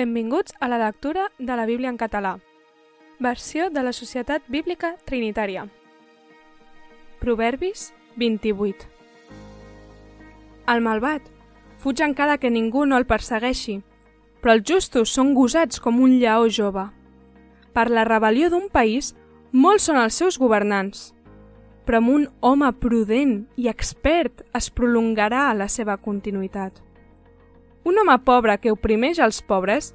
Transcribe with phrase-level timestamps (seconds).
[0.00, 2.38] Benvinguts a la lectura de la Bíblia en català.
[3.18, 5.66] Versió de la Societat Bíblica Trinitària.
[7.20, 8.88] Proverbis 28
[10.72, 11.28] El malvat
[11.84, 13.76] fuig encara que ningú no el persegueixi,
[14.40, 16.88] però els justos són gosats com un lleó jove.
[17.76, 19.12] Per la rebel·lió d'un país,
[19.52, 21.10] molts són els seus governants,
[21.84, 26.86] però amb un home prudent i expert es prolongarà la seva continuïtat.
[27.84, 29.94] Un home pobre que oprimeix els pobres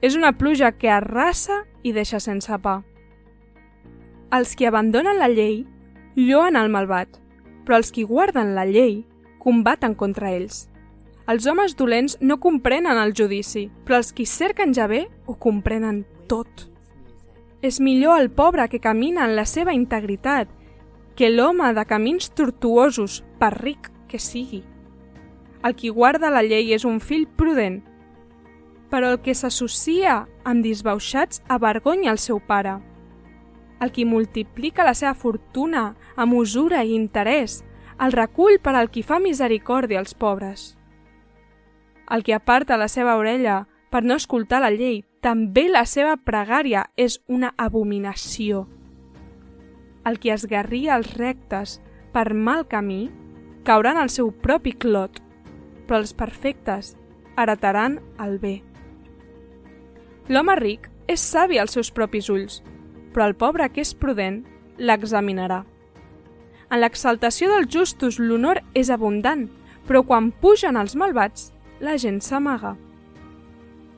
[0.00, 2.80] és una pluja que arrasa i deixa sense pa.
[4.32, 5.64] Els qui abandonen la llei
[6.16, 7.20] lloen el malvat,
[7.64, 9.02] però els qui guarden la llei
[9.42, 10.68] combaten contra ells.
[11.30, 16.04] Els homes dolents no comprenen el judici, però els qui cerquen ja bé ho comprenen
[16.26, 16.66] tot.
[17.62, 20.48] És millor el pobre que camina en la seva integritat
[21.14, 24.64] que l'home de camins tortuosos, per ric que sigui.
[25.62, 27.82] El qui guarda la llei és un fill prudent,
[28.90, 32.78] però el que s'associa amb disbauxats avergonya el seu pare.
[33.80, 37.60] El qui multiplica la seva fortuna amb usura i interès
[38.00, 40.74] el recull per al qui fa misericòrdia als pobres.
[42.10, 46.86] El que aparta la seva orella per no escoltar la llei, també la seva pregària
[46.96, 48.66] és una abominació.
[50.08, 51.80] El qui esgarria els rectes
[52.14, 53.10] per mal camí
[53.68, 55.20] caurà en el seu propi clot
[55.90, 56.92] però els perfectes
[57.34, 58.60] heretaran el bé.
[60.30, 62.60] L'home ric és savi als seus propis ulls,
[63.10, 64.44] però el pobre que és prudent
[64.78, 65.64] l'examinarà.
[66.70, 69.48] En l'exaltació dels justos l'honor és abundant,
[69.88, 71.50] però quan pugen els malvats,
[71.82, 72.76] la gent s'amaga.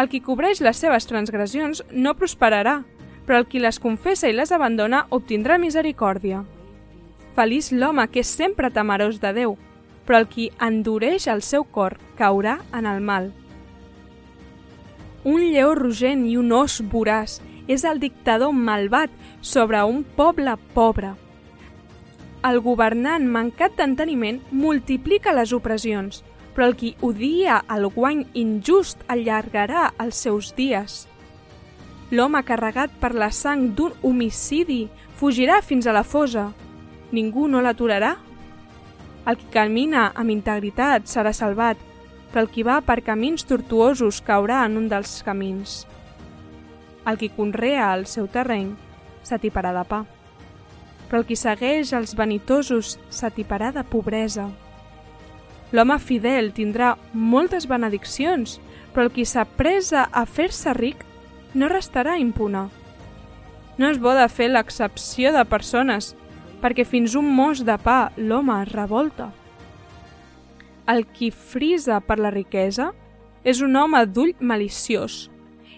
[0.00, 2.78] El qui cobreix les seves transgressions no prosperarà,
[3.28, 6.40] però el qui les confessa i les abandona obtindrà misericòrdia.
[7.36, 9.58] Feliç l'home que és sempre temerós de Déu,
[10.04, 13.32] però el qui endureix el seu cor caurà en el mal.
[15.24, 21.14] Un lleó rugent i un os voràs és el dictador malvat sobre un poble pobre.
[22.44, 26.20] El governant mancat d'enteniment multiplica les opressions,
[26.52, 31.06] però el qui odia el guany injust allargarà els seus dies.
[32.12, 34.84] L'home carregat per la sang d'un homicidi
[35.16, 36.50] fugirà fins a la fosa.
[37.16, 38.12] Ningú no l'aturarà
[39.24, 41.78] el qui camina amb integritat serà salvat,
[42.30, 45.84] però el qui va per camins tortuosos caurà en un dels camins.
[47.08, 48.74] El qui conrea el seu terreny
[49.24, 50.02] s'atiparà de pa,
[51.08, 54.48] però el qui segueix els vanitosos s'atiparà de pobresa.
[55.72, 58.58] L'home fidel tindrà moltes benediccions,
[58.92, 61.00] però el qui s'apresa a fer-se ric
[61.54, 62.68] no restarà impune.
[63.78, 66.12] No és bo de fer l'excepció de persones
[66.64, 69.28] perquè fins un mos de pa l'home es revolta.
[70.88, 72.86] El qui frisa per la riquesa
[73.44, 75.26] és un home d'ull maliciós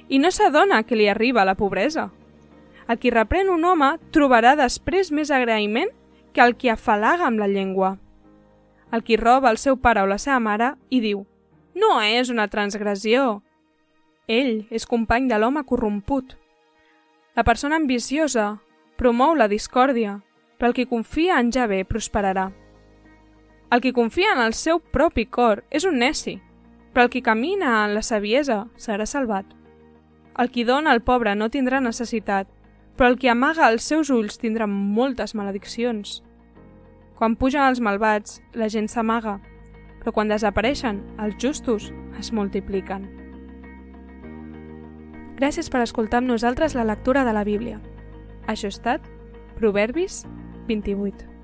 [0.07, 2.13] i no s'adona que li arriba la pobresa.
[2.87, 5.91] El qui reprèn un home trobarà després més agraïment
[6.33, 7.97] que el qui afalaga amb la llengua.
[8.95, 11.25] El qui roba el seu pare o la seva mare i diu
[11.75, 13.41] «No és una transgressió».
[14.31, 16.37] Ell és company de l'home corromput.
[17.35, 18.61] La persona ambiciosa
[18.97, 20.21] promou la discòrdia
[20.59, 22.51] però el qui confia en Javé prosperarà.
[23.71, 26.37] El qui confia en el seu propi cor és un neci,
[26.93, 29.47] però el qui camina en la saviesa serà salvat.
[30.39, 32.49] El qui dona al pobre no tindrà necessitat,
[32.97, 36.23] però el qui amaga els seus ulls tindrà moltes malediccions.
[37.17, 39.39] Quan pugen els malvats, la gent s'amaga,
[40.01, 41.91] però quan desapareixen, els justos
[42.21, 43.09] es multipliquen.
[45.37, 47.81] Gràcies per escoltar amb nosaltres la lectura de la Bíblia.
[48.49, 49.09] Això ha estat
[49.59, 50.23] Proverbis
[50.67, 51.36] 28.